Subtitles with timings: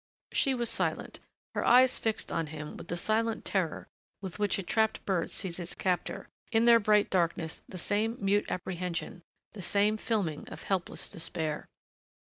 [0.31, 1.19] She was silent,
[1.53, 3.87] her eyes fixed on him with the silent terror
[4.19, 8.49] with which a trapped bird sees its captor, in their bright darkness the same mute
[8.49, 11.67] apprehension, the same filming of helpless despair.